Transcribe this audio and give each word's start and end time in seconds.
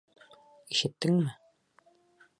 Ишеттеңме? 0.77 1.37